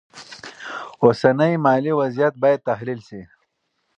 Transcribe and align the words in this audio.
اوسنی 1.03 1.53
مالي 1.65 1.91
وضعیت 2.01 2.33
باید 2.43 2.59
تحلیل 2.69 2.99
شي. 3.07 3.21